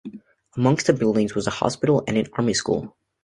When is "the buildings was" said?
0.87-1.45